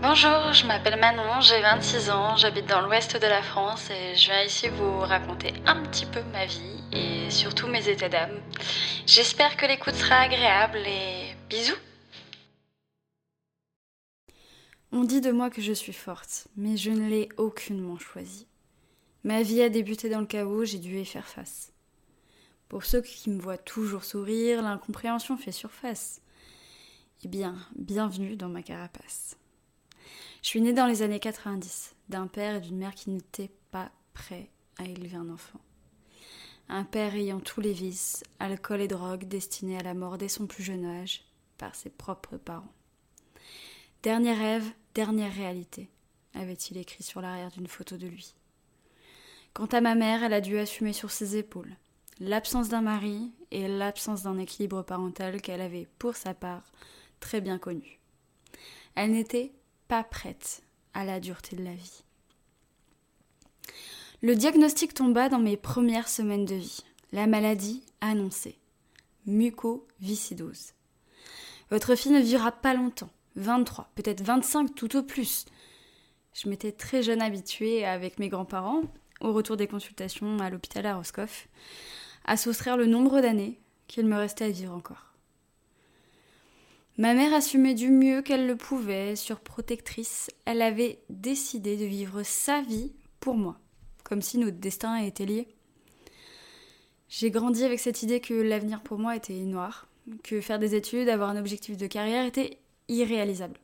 Bonjour, 0.00 0.52
je 0.52 0.64
m'appelle 0.64 1.00
Manon, 1.00 1.40
j'ai 1.40 1.60
26 1.60 2.10
ans, 2.10 2.36
j'habite 2.36 2.66
dans 2.66 2.82
l'ouest 2.82 3.16
de 3.16 3.26
la 3.26 3.42
France 3.42 3.90
et 3.90 4.14
je 4.14 4.30
viens 4.30 4.44
ici 4.44 4.68
vous 4.68 5.00
raconter 5.00 5.52
un 5.66 5.82
petit 5.82 6.06
peu 6.06 6.22
ma 6.32 6.46
vie 6.46 6.84
et 6.92 7.28
surtout 7.30 7.66
mes 7.66 7.88
états 7.88 8.08
d'âme. 8.08 8.40
J'espère 9.06 9.56
que 9.56 9.66
l'écoute 9.66 9.96
sera 9.96 10.20
agréable 10.20 10.78
et 10.86 11.34
bisous 11.50 11.74
On 14.92 15.02
dit 15.02 15.20
de 15.20 15.32
moi 15.32 15.50
que 15.50 15.60
je 15.60 15.72
suis 15.72 15.92
forte, 15.92 16.46
mais 16.56 16.76
je 16.76 16.92
ne 16.92 17.08
l'ai 17.08 17.28
aucunement 17.36 17.98
choisi. 17.98 18.46
Ma 19.24 19.42
vie 19.42 19.62
a 19.62 19.68
débuté 19.68 20.08
dans 20.08 20.20
le 20.20 20.26
chaos, 20.26 20.64
j'ai 20.64 20.78
dû 20.78 21.00
y 21.00 21.04
faire 21.04 21.26
face. 21.26 21.72
Pour 22.68 22.84
ceux 22.84 23.02
qui 23.02 23.30
me 23.30 23.40
voient 23.40 23.58
toujours 23.58 24.04
sourire, 24.04 24.62
l'incompréhension 24.62 25.36
fait 25.36 25.50
surface. 25.50 26.20
Eh 27.24 27.28
bien, 27.28 27.56
bienvenue 27.74 28.36
dans 28.36 28.48
ma 28.48 28.62
carapace. 28.62 29.36
Je 30.42 30.48
suis 30.48 30.60
née 30.60 30.72
dans 30.72 30.86
les 30.86 31.02
années 31.02 31.20
90, 31.20 31.94
d'un 32.08 32.26
père 32.26 32.56
et 32.56 32.60
d'une 32.60 32.78
mère 32.78 32.94
qui 32.94 33.10
n'étaient 33.10 33.50
pas 33.70 33.90
prêts 34.14 34.50
à 34.78 34.84
élever 34.84 35.16
un 35.16 35.28
enfant. 35.28 35.60
Un 36.68 36.84
père 36.84 37.14
ayant 37.14 37.40
tous 37.40 37.60
les 37.60 37.72
vices, 37.72 38.22
alcool 38.38 38.80
et 38.80 38.88
drogue, 38.88 39.24
destiné 39.24 39.78
à 39.78 39.82
la 39.82 39.94
mort 39.94 40.18
dès 40.18 40.28
son 40.28 40.46
plus 40.46 40.62
jeune 40.62 40.84
âge, 40.84 41.24
par 41.56 41.74
ses 41.74 41.90
propres 41.90 42.36
parents. 42.36 42.72
Dernier 44.02 44.32
rêve, 44.32 44.70
dernière 44.94 45.34
réalité, 45.34 45.90
avait-il 46.34 46.76
écrit 46.76 47.02
sur 47.02 47.20
l'arrière 47.20 47.50
d'une 47.50 47.66
photo 47.66 47.96
de 47.96 48.06
lui. 48.06 48.34
Quant 49.54 49.66
à 49.66 49.80
ma 49.80 49.94
mère, 49.94 50.22
elle 50.22 50.34
a 50.34 50.40
dû 50.40 50.58
assumer 50.58 50.92
sur 50.92 51.10
ses 51.10 51.36
épaules 51.36 51.74
l'absence 52.20 52.68
d'un 52.68 52.80
mari 52.80 53.32
et 53.50 53.68
l'absence 53.68 54.24
d'un 54.24 54.38
équilibre 54.38 54.82
parental 54.82 55.40
qu'elle 55.40 55.60
avait, 55.60 55.86
pour 55.98 56.16
sa 56.16 56.34
part, 56.34 56.64
très 57.20 57.40
bien 57.40 57.58
connu. 57.58 58.00
Elle 58.94 59.12
n'était 59.12 59.52
pas 59.88 60.04
prête 60.04 60.62
à 60.94 61.04
la 61.04 61.18
dureté 61.18 61.56
de 61.56 61.64
la 61.64 61.74
vie. 61.74 62.04
Le 64.20 64.36
diagnostic 64.36 64.94
tomba 64.94 65.28
dans 65.28 65.38
mes 65.38 65.56
premières 65.56 66.08
semaines 66.08 66.44
de 66.44 66.54
vie. 66.54 66.84
La 67.12 67.26
maladie 67.26 67.82
annoncée. 68.00 68.58
Mucoviscidose. 69.26 70.74
Votre 71.70 71.94
fille 71.94 72.12
ne 72.12 72.20
vivra 72.20 72.52
pas 72.52 72.74
longtemps. 72.74 73.10
23, 73.36 73.90
peut-être 73.94 74.22
25 74.22 74.74
tout 74.74 74.96
au 74.96 75.02
plus. 75.02 75.46
Je 76.34 76.48
m'étais 76.48 76.72
très 76.72 77.02
jeune 77.02 77.22
habituée 77.22 77.84
avec 77.84 78.18
mes 78.18 78.28
grands-parents, 78.28 78.82
au 79.20 79.32
retour 79.32 79.56
des 79.56 79.66
consultations 79.66 80.38
à 80.38 80.50
l'hôpital 80.50 80.86
à 80.86 80.96
Roscoff, 80.96 81.48
à 82.24 82.36
soustraire 82.36 82.76
le 82.76 82.86
nombre 82.86 83.20
d'années 83.20 83.58
qu'il 83.86 84.06
me 84.06 84.16
restait 84.16 84.44
à 84.44 84.50
vivre 84.50 84.74
encore. 84.74 85.07
Ma 86.98 87.14
mère 87.14 87.32
assumait 87.32 87.74
du 87.74 87.90
mieux 87.90 88.22
qu'elle 88.22 88.48
le 88.48 88.56
pouvait, 88.56 89.14
surprotectrice, 89.14 90.32
elle 90.46 90.60
avait 90.60 90.98
décidé 91.10 91.76
de 91.76 91.84
vivre 91.84 92.24
sa 92.24 92.60
vie 92.60 92.92
pour 93.20 93.36
moi, 93.36 93.56
comme 94.02 94.20
si 94.20 94.36
notre 94.36 94.56
destin 94.56 94.96
était 94.96 95.24
lié. 95.24 95.46
J'ai 97.08 97.30
grandi 97.30 97.62
avec 97.62 97.78
cette 97.78 98.02
idée 98.02 98.18
que 98.18 98.34
l'avenir 98.34 98.82
pour 98.82 98.98
moi 98.98 99.14
était 99.14 99.32
noir, 99.44 99.86
que 100.24 100.40
faire 100.40 100.58
des 100.58 100.74
études, 100.74 101.08
avoir 101.08 101.30
un 101.30 101.38
objectif 101.38 101.76
de 101.76 101.86
carrière 101.86 102.26
était 102.26 102.58
irréalisable. 102.88 103.60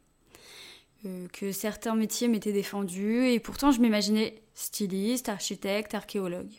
Euh, 1.04 1.26
que 1.32 1.50
certains 1.50 1.96
métiers 1.96 2.28
m'étaient 2.28 2.52
défendus 2.52 3.26
et 3.26 3.40
pourtant 3.40 3.72
je 3.72 3.80
m'imaginais 3.80 4.42
styliste, 4.54 5.28
architecte, 5.28 5.94
archéologue. 5.94 6.52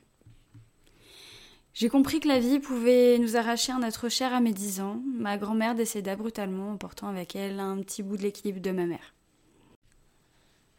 J'ai 1.75 1.89
compris 1.89 2.21
que 2.21 2.29
la 2.29 2.39
vie 2.39 2.59
pouvait 2.59 3.19
nous 3.19 3.35
arracher 3.35 3.73
un 3.73 3.81
être 3.81 4.07
cher 4.07 4.33
à 4.33 4.39
mes 4.39 4.53
dix 4.53 4.79
ans. 4.79 5.01
Ma 5.05 5.37
grand-mère 5.37 5.75
décéda 5.75 6.15
brutalement 6.15 6.71
en 6.71 6.77
portant 6.77 7.09
avec 7.09 7.35
elle 7.35 7.59
un 7.59 7.81
petit 7.81 8.01
bout 8.01 8.15
de 8.15 8.21
l'équilibre 8.21 8.61
de 8.61 8.71
ma 8.71 8.85
mère. 8.85 9.13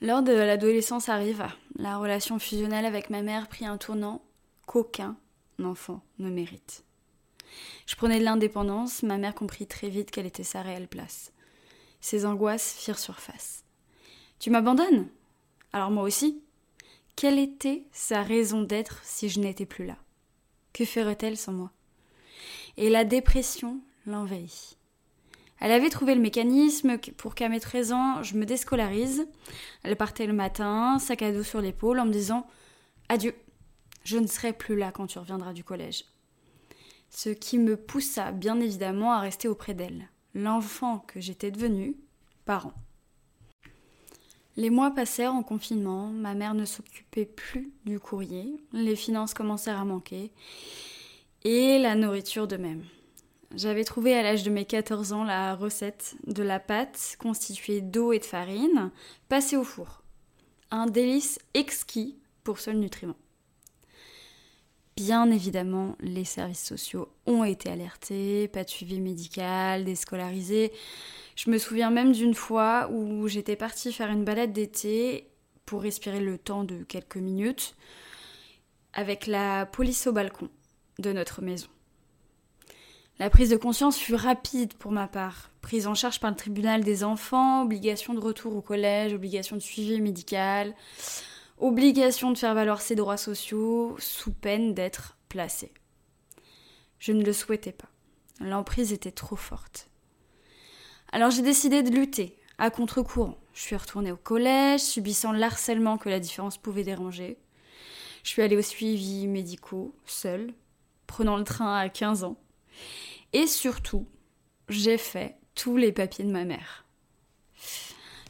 Lors 0.01 0.23
de 0.23 0.33
l'adolescence 0.33 1.11
arrive, 1.11 1.47
la 1.77 1.99
relation 1.99 2.39
fusionnelle 2.39 2.87
avec 2.87 3.11
ma 3.11 3.21
mère 3.21 3.47
prit 3.49 3.67
un 3.67 3.77
tournant 3.77 4.23
qu'aucun 4.67 5.19
enfant 5.63 6.01
ne 6.19 6.31
mérite. 6.31 6.83
Je 7.85 7.95
prenais 7.95 8.19
de 8.19 8.25
l'indépendance, 8.25 9.03
ma 9.03 9.19
mère 9.19 9.35
comprit 9.35 9.67
très 9.67 9.91
vite 9.91 10.11
quelle 10.11 10.27
était 10.27 10.45
sa 10.45 10.63
réelle 10.63 10.89
place. 10.89 11.31
Ses 12.01 12.25
angoisses 12.25 12.73
firent 12.73 12.99
surface. 12.99 13.65
Tu 14.39 14.49
m'abandonnes? 14.49 15.09
Alors 15.75 15.91
moi 15.91 16.05
aussi? 16.05 16.41
Quelle 17.17 17.39
était 17.39 17.85
sa 17.93 18.23
raison 18.23 18.63
d'être 18.63 19.03
si 19.05 19.29
je 19.29 19.41
n'étais 19.41 19.67
plus 19.67 19.85
là? 19.85 19.99
Que 20.77 20.85
ferait-elle 20.85 21.39
sans 21.39 21.55
moi? 21.55 21.71
Et 22.77 22.91
la 22.91 23.05
dépression 23.07 23.81
l'envahit. 24.07 24.77
Elle 25.59 25.73
avait 25.73 25.89
trouvé 25.89 26.15
le 26.15 26.21
mécanisme 26.21 26.99
pour 27.17 27.35
qu'à 27.35 27.49
mes 27.49 27.61
13 27.61 27.93
ans, 27.93 28.23
je 28.23 28.37
me 28.37 28.45
déscolarise. 28.45 29.27
Elle 29.85 29.97
partait 29.97 30.27
le 30.27 30.35
matin, 30.35 30.99
sac 30.99 31.23
à 31.23 31.33
dos 31.33 31.43
sur 31.43 31.63
l'épaule, 31.63 31.99
en 31.99 32.05
me 32.05 32.13
disant 32.13 32.47
Adieu, 33.09 33.35
je 34.05 34.19
ne 34.19 34.27
serai 34.27 34.53
plus 34.53 34.77
là 34.77 34.93
quand 34.93 35.07
tu 35.07 35.19
reviendras 35.19 35.55
du 35.55 35.65
collège. 35.65 36.05
Ce 37.09 37.31
qui 37.31 37.57
me 37.57 37.79
poussa 37.79 38.31
bien 38.31 38.61
évidemment 38.61 39.13
à 39.13 39.21
rester 39.21 39.49
auprès 39.49 39.73
d'elle, 39.73 40.11
l'enfant 40.35 40.99
que 40.99 41.23
j'étais 41.23 41.51
devenue, 41.51 41.97
parent. 42.45 42.75
Les 44.57 44.71
mois 44.71 44.91
passèrent 44.91 45.35
en 45.35 45.43
confinement, 45.43 46.07
ma 46.09 46.35
mère 46.35 46.55
ne 46.55 46.65
s'occupait 46.65 47.27
plus 47.27 47.73
du 47.85 48.01
courrier, 48.01 48.57
les 48.73 48.97
finances 48.97 49.35
commencèrent 49.35 49.81
à 49.81 49.85
manquer, 49.85 50.33
et 51.45 51.79
la 51.79 51.95
nourriture 51.95 52.49
de 52.49 52.57
même. 52.57 52.83
J'avais 53.55 53.85
trouvé 53.85 54.15
à 54.15 54.23
l'âge 54.23 54.43
de 54.45 54.51
mes 54.51 54.65
14 54.65 55.13
ans 55.13 55.25
la 55.25 55.55
recette 55.55 56.17
de 56.27 56.43
la 56.43 56.59
pâte 56.59 57.17
constituée 57.19 57.83
d'eau 57.83 58.13
et 58.13 58.19
de 58.19 58.25
farine, 58.25 58.91
passée 59.29 59.57
au 59.57 59.65
four. 59.65 60.03
Un 60.71 60.87
délice 60.87 61.39
exquis 61.53 62.17
pour 62.43 62.59
seul 62.59 62.79
nutriment. 62.79 63.17
Bien 64.97 65.31
évidemment, 65.31 65.95
les 66.01 66.25
services 66.25 66.65
sociaux 66.65 67.09
ont 67.27 67.45
été 67.45 67.69
alertés, 67.69 68.49
pas 68.49 68.65
de 68.65 68.71
suivi 68.71 68.99
médical, 68.99 69.85
déscolarisés. 69.85 70.73
Je 71.37 71.51
me 71.51 71.59
souviens 71.59 71.91
même 71.91 72.13
d'une 72.13 72.35
fois 72.35 72.89
où 72.91 73.29
j'étais 73.29 73.57
partie 73.57 73.93
faire 73.93 74.11
une 74.11 74.25
balade 74.25 74.55
d'été 74.55 75.29
pour 75.67 75.83
respirer 75.83 76.21
le 76.21 76.39
temps 76.39 76.65
de 76.65 76.83
quelques 76.83 77.19
minutes 77.19 77.75
avec 78.95 79.27
la 79.27 79.67
police 79.67 80.07
au 80.07 80.13
balcon 80.13 80.49
de 80.99 81.13
notre 81.13 81.43
maison. 81.43 81.69
La 83.19 83.29
prise 83.29 83.51
de 83.51 83.57
conscience 83.57 83.99
fut 83.99 84.15
rapide 84.15 84.73
pour 84.75 84.93
ma 84.93 85.09
part. 85.09 85.51
Prise 85.61 85.87
en 85.87 85.95
charge 85.95 86.21
par 86.21 86.31
le 86.31 86.37
tribunal 86.37 86.83
des 86.83 87.05
enfants, 87.05 87.63
obligation 87.63 88.15
de 88.15 88.21
retour 88.21 88.57
au 88.57 88.63
collège, 88.63 89.13
obligation 89.13 89.57
de 89.57 89.63
suivi 89.63 90.01
médical, 90.01 90.75
obligation 91.59 92.31
de 92.31 92.39
faire 92.39 92.55
valoir 92.55 92.81
ses 92.81 92.95
droits 92.95 93.17
sociaux 93.17 93.97
sous 93.99 94.33
peine 94.33 94.75
d'être 94.75 95.17
placée. 95.29 95.73
Je 96.99 97.13
ne 97.13 97.25
le 97.25 97.33
souhaitais 97.33 97.73
pas. 97.73 97.89
L'emprise 98.41 98.93
était 98.93 99.11
trop 99.11 99.37
forte. 99.37 99.89
Alors 101.13 101.31
j'ai 101.31 101.43
décidé 101.43 101.83
de 101.83 101.91
lutter, 101.91 102.39
à 102.59 102.71
contre-courant. 102.71 103.39
Je 103.55 103.63
suis 103.63 103.77
retournée 103.77 104.13
au 104.13 104.17
collège, 104.17 104.81
subissant 104.81 105.33
l'harcèlement 105.33 105.99
que 105.99 106.09
la 106.09 106.21
différence 106.21 106.59
pouvait 106.59 106.85
déranger. 106.85 107.39
Je 108.23 108.31
suis 108.31 108.43
allée 108.43 108.57
au 108.57 108.63
suivi 108.63 109.27
médicaux, 109.27 109.95
seule, 110.05 110.53
prenant 111.07 111.37
le 111.37 111.45
train 111.45 111.77
à 111.77 111.89
15 111.89 112.25
ans. 112.25 112.37
Et 113.33 113.47
surtout, 113.47 114.07
j'ai 114.69 114.99
fait 114.99 115.37
tous 115.55 115.77
les 115.77 115.93
papiers 115.93 116.25
de 116.25 116.31
ma 116.31 116.45
mère. 116.45 116.85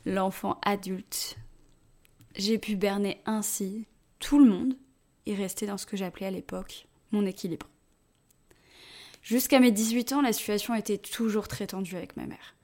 L'enfant 0.05 0.61
adulte. 0.65 1.39
J'ai 2.37 2.59
pu 2.59 2.77
berner 2.77 3.23
ainsi 3.25 3.87
tout 4.19 4.39
le 4.39 4.51
monde 4.51 4.77
et 5.25 5.35
rester 5.35 5.67
dans 5.67 5.79
ce 5.79 5.87
que 5.87 5.97
j'appelais 5.97 6.27
à 6.27 6.31
l'époque 6.31 6.87
mon 7.11 7.25
équilibre. 7.25 7.67
Jusqu'à 9.23 9.59
mes 9.59 9.73
18 9.73 10.13
ans, 10.13 10.21
la 10.21 10.35
situation 10.35 10.75
était 10.75 10.99
toujours 10.99 11.49
très 11.49 11.67
tendue 11.67 11.97
avec 11.97 12.17
ma 12.17 12.27
mère. 12.27 12.55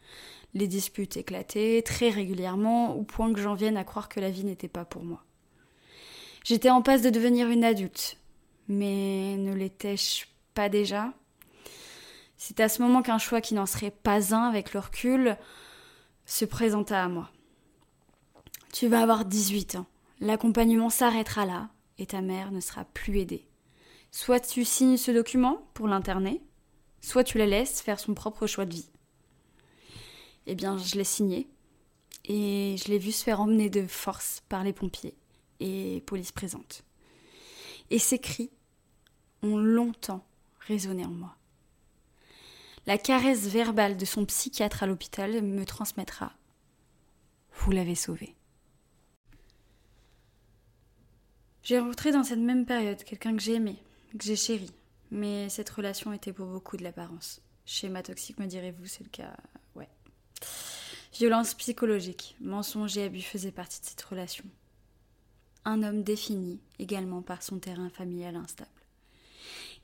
Les 0.53 0.69
disputes 0.69 1.17
éclataient 1.17 1.83
très 1.83 2.11
régulièrement, 2.11 2.95
au 2.95 3.03
point 3.03 3.33
que 3.33 3.41
j'en 3.41 3.55
vienne 3.55 3.79
à 3.79 3.85
croire 3.85 4.11
que 4.11 4.21
la 4.21 4.31
vie 4.31 4.45
n'était 4.45 4.69
pas 4.69 4.85
pour 4.85 5.05
moi. 5.05 5.25
J'étais 6.45 6.71
en 6.71 6.83
passe 6.83 7.01
de 7.01 7.11
devenir 7.11 7.49
une 7.49 7.65
adulte, 7.65 8.19
mais 8.69 9.37
ne 9.39 9.55
l'étais-je 9.55 10.27
pas 10.53 10.69
déjà? 10.69 11.15
C'est 12.37 12.61
à 12.61 12.69
ce 12.69 12.83
moment 12.83 13.01
qu'un 13.01 13.19
choix 13.19 13.41
qui 13.41 13.55
n'en 13.55 13.67
serait 13.67 13.91
pas 13.91 14.35
un 14.35 14.43
avec 14.43 14.75
le 14.75 14.81
recul 14.81 15.39
se 16.27 16.45
présenta 16.45 17.03
à 17.03 17.09
moi. 17.09 17.32
Tu 18.73 18.89
vas 18.89 19.03
avoir 19.03 19.25
18 19.25 19.77
ans, 19.77 19.87
l'accompagnement 20.21 20.91
s'arrêtera 20.91 21.47
là, 21.47 21.71
et 21.99 22.07
ta 22.07 22.21
mère 22.21 22.51
ne 22.51 22.61
sera 22.61 22.85
plus 22.85 23.21
aidée. 23.21 23.47
Soit 24.11 24.41
tu 24.41 24.65
signes 24.65 24.97
ce 24.97 25.11
document 25.11 25.63
pour 25.75 25.87
l'interner, 25.87 26.43
soit 27.01 27.25
tu 27.25 27.39
la 27.39 27.47
laisses 27.47 27.81
faire 27.81 28.01
son 28.01 28.15
propre 28.15 28.47
choix 28.47 28.65
de 28.65 28.75
vie 28.75 28.91
eh 30.47 30.55
bien, 30.55 30.77
je 30.79 30.97
l'ai 30.97 31.05
signé. 31.05 31.49
Et 32.25 32.77
je 32.79 32.89
l'ai 32.89 32.99
vu 32.99 33.11
se 33.11 33.25
faire 33.25 33.41
emmener 33.41 33.69
de 33.69 33.87
force 33.87 34.43
par 34.49 34.63
les 34.63 34.73
pompiers 34.73 35.15
et 35.61 36.03
police 36.07 36.33
présente. 36.33 36.85
Et 37.91 37.99
ces 37.99 38.19
cris 38.19 38.51
ont 39.43 39.57
longtemps 39.57 40.25
résonné 40.61 41.05
en 41.05 41.11
moi. 41.11 41.37
La 42.87 42.99
caresse 42.99 43.49
verbale 43.49 43.97
de 43.97 44.05
son 44.05 44.25
psychiatre 44.25 44.83
à 44.83 44.87
l'hôpital 44.87 45.43
me 45.43 45.65
transmettra 45.65 46.33
vous 47.55 47.71
l'avez 47.71 47.95
sauvé. 47.95 48.35
J'ai 51.73 51.79
rencontré 51.79 52.13
dans 52.13 52.23
cette 52.23 52.39
même 52.39 52.67
période 52.67 53.03
quelqu'un 53.03 53.35
que 53.35 53.41
j'ai 53.41 53.55
aimé, 53.55 53.79
que 54.19 54.27
j'ai 54.27 54.37
chéri, 54.37 54.71
mais 55.11 55.49
cette 55.49 55.71
relation 55.71 56.13
était 56.13 56.35
pour 56.35 56.45
beaucoup 56.45 56.77
de 56.77 56.83
l'apparence. 56.83 57.41
Schéma 57.65 58.03
toxique, 58.03 58.39
me 58.39 58.45
direz-vous, 58.45 58.85
c'est 58.85 59.05
le 59.05 59.09
cas. 59.09 59.35
Ouais. 59.75 59.89
Violence 61.15 61.55
psychologique, 61.55 62.37
mensonge 62.43 62.99
et 62.99 63.05
abus 63.05 63.23
faisaient 63.23 63.53
partie 63.53 63.81
de 63.81 63.87
cette 63.87 64.03
relation. 64.03 64.45
Un 65.65 65.83
homme 65.83 66.03
défini 66.03 66.61
également 66.79 67.23
par 67.23 67.43
son 67.43 67.59
terrain 67.59 67.89
familial 67.89 68.37
instable. 68.37 68.69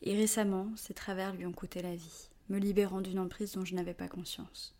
Et 0.02 0.14
récemment, 0.14 0.68
ces 0.76 0.92
travers 0.92 1.32
lui 1.32 1.46
ont 1.46 1.52
coûté 1.52 1.80
la 1.80 1.96
vie, 1.96 2.28
me 2.50 2.58
libérant 2.58 3.00
d'une 3.00 3.18
emprise 3.18 3.52
dont 3.52 3.64
je 3.64 3.74
n'avais 3.74 3.94
pas 3.94 4.08
conscience. 4.08 4.74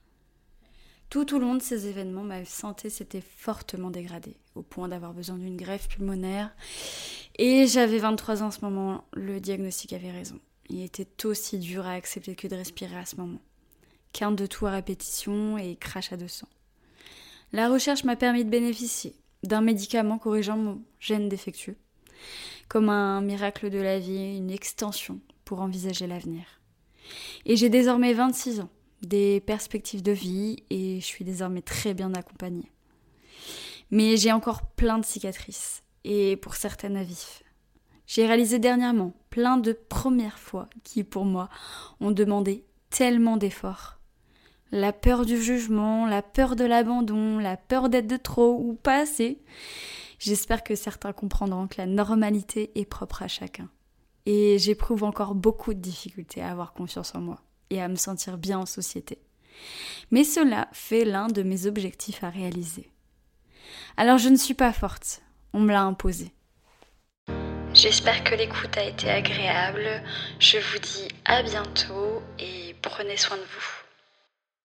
Tout 1.11 1.35
au 1.35 1.39
long 1.39 1.55
de 1.55 1.63
ces 1.63 1.87
événements, 1.87 2.23
ma 2.23 2.45
santé 2.45 2.91
s'était 2.91 3.23
fortement 3.23 3.91
dégradée, 3.91 4.37
au 4.55 4.63
point 4.63 4.89
d'avoir 4.89 5.15
besoin 5.15 5.37
d'une 5.37 5.57
greffe 5.57 5.89
pulmonaire. 5.89 6.51
Et 7.39 7.67
j'avais 7.67 7.99
23 7.99 8.43
ans 8.43 8.47
en 8.47 8.51
ce 8.51 8.61
moment, 8.61 9.05
le 9.15 9.41
diagnostic 9.41 9.95
avait 9.95 10.11
raison. 10.11 10.39
Il 10.69 10.83
était 10.83 11.09
aussi 11.25 11.59
dur 11.59 11.87
à 11.87 11.93
accepter 11.93 12.35
que 12.35 12.47
de 12.47 12.57
respirer 12.57 12.97
à 12.97 13.07
ce 13.07 13.17
moment. 13.17 13.41
Quinte 14.13 14.37
de 14.37 14.45
tout 14.45 14.67
à 14.67 14.71
répétition 14.71 15.57
et 15.57 15.77
crash 15.77 16.13
à 16.13 16.19
200. 16.19 16.47
La 17.53 17.71
recherche 17.71 18.05
m'a 18.05 18.17
permis 18.17 18.45
de 18.45 18.51
bénéficier 18.51 19.15
d'un 19.43 19.63
médicament 19.63 20.19
corrigeant 20.19 20.59
mon 20.59 20.83
gène 21.01 21.31
défectueux, 21.31 21.77
comme 22.69 22.91
un 22.91 23.23
miracle 23.23 23.71
de 23.71 23.79
la 23.79 23.99
vie, 23.99 24.37
une 24.37 24.51
extension 24.51 25.21
pour 25.47 25.63
envisager 25.63 26.07
l'avenir. 26.07 26.45
Et 27.47 27.57
j'ai 27.57 27.71
désormais 27.71 28.13
26 28.13 28.61
ans 28.61 28.69
des 29.03 29.41
perspectives 29.41 30.03
de 30.03 30.13
vie 30.13 30.63
et 30.71 31.01
je 31.01 31.05
suis 31.05 31.25
désormais 31.25 31.63
très 31.63 31.95
bien 31.95 32.13
accompagnée. 32.15 32.71
Mais 33.91 34.17
j'ai 34.17 34.33
encore 34.33 34.63
plein 34.63 34.99
de 34.99 35.05
cicatrices 35.05 35.83
et 36.05 36.37
pour 36.37 36.55
certaines 36.55 36.97
à 36.97 37.03
vif. 37.03 37.43
J'ai 38.07 38.27
réalisé 38.27 38.59
dernièrement 38.59 39.13
plein 39.31 39.59
de 39.59 39.73
premières 39.73 40.39
fois 40.39 40.69
qui 40.83 41.05
pour 41.05 41.25
moi 41.25 41.49
ont 42.01 42.11
demandé 42.11 42.65
tellement 42.91 43.37
d'efforts. 43.37 43.99
La 44.71 44.93
peur 44.93 45.25
du 45.25 45.41
jugement, 45.41 46.07
la 46.07 46.23
peur 46.23 46.57
de 46.57 46.65
l'abandon, 46.65 47.39
la 47.39 47.57
peur 47.57 47.89
d'être 47.89 48.07
de 48.07 48.17
trop 48.17 48.59
ou 48.59 48.75
pas 48.75 49.01
assez. 49.01 49.43
J'espère 50.19 50.63
que 50.63 50.75
certains 50.75 51.13
comprendront 51.13 51.69
que 51.69 51.77
la 51.79 51.87
normalité 51.87 52.71
est 52.75 52.85
propre 52.85 53.23
à 53.23 53.29
chacun. 53.29 53.69
Et 54.27 54.59
j'éprouve 54.59 55.05
encore 55.05 55.35
beaucoup 55.35 55.73
de 55.73 55.81
difficultés 55.81 56.43
à 56.43 56.51
avoir 56.51 56.75
confiance 56.75 57.15
en 57.15 57.21
moi 57.21 57.41
et 57.71 57.83
à 57.83 57.89
me 57.89 57.97
sentir 57.97 58.39
bien 58.39 58.59
en 58.59 58.67
société. 58.67 59.19
Mais 60.11 60.25
cela 60.25 60.69
fait 60.73 61.05
l'un 61.05 61.29
de 61.29 61.43
mes 61.43 61.67
objectifs 61.67 62.23
à 62.25 62.31
réaliser. 62.31 62.91
Alors 63.97 64.19
je 64.19 64.29
ne 64.29 64.37
suis 64.37 64.55
pas 64.55 64.73
forte, 64.73 65.23
on 65.53 65.61
me 65.61 65.73
l'a 65.73 65.83
imposé. 65.83 66.33
J'espère 67.75 68.25
que 68.25 68.35
l'écoute 68.35 68.77
a 68.77 68.85
été 68.85 69.11
agréable. 69.11 70.03
Je 70.41 70.59
vous 70.59 70.79
dis 70.79 71.09
à 71.25 71.43
bientôt 71.43 72.23
et 72.39 72.75
prenez 72.83 73.17
soin 73.17 73.37
de 73.37 73.43
vous. 73.43 73.88